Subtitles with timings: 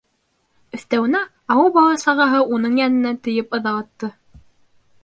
[0.77, 1.21] Өҫтәүенә,
[1.57, 4.13] ауыл бала-сағаһы уның йәненә тейеп ыҙалатты.